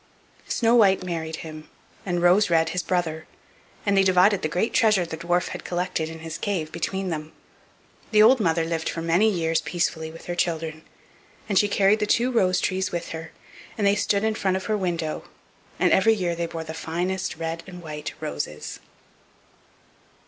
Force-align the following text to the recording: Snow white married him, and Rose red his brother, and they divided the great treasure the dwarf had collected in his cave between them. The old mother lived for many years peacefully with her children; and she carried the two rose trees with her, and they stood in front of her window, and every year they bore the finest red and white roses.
Snow 0.47 0.73
white 0.73 1.03
married 1.03 1.35
him, 1.45 1.69
and 2.07 2.23
Rose 2.23 2.49
red 2.49 2.69
his 2.69 2.81
brother, 2.81 3.27
and 3.85 3.95
they 3.95 4.01
divided 4.01 4.41
the 4.41 4.47
great 4.47 4.73
treasure 4.73 5.05
the 5.05 5.15
dwarf 5.15 5.49
had 5.49 5.63
collected 5.63 6.09
in 6.09 6.21
his 6.21 6.39
cave 6.39 6.71
between 6.71 7.09
them. 7.09 7.33
The 8.09 8.23
old 8.23 8.39
mother 8.39 8.65
lived 8.65 8.89
for 8.89 9.03
many 9.03 9.29
years 9.29 9.61
peacefully 9.61 10.09
with 10.09 10.25
her 10.25 10.33
children; 10.33 10.81
and 11.47 11.59
she 11.59 11.67
carried 11.67 11.99
the 11.99 12.07
two 12.07 12.31
rose 12.31 12.59
trees 12.59 12.91
with 12.91 13.09
her, 13.09 13.31
and 13.77 13.85
they 13.85 13.93
stood 13.93 14.23
in 14.23 14.33
front 14.33 14.57
of 14.57 14.65
her 14.65 14.75
window, 14.75 15.25
and 15.79 15.91
every 15.91 16.15
year 16.15 16.33
they 16.33 16.47
bore 16.47 16.63
the 16.63 16.73
finest 16.73 17.35
red 17.37 17.61
and 17.67 17.83
white 17.83 18.11
roses. 18.19 18.79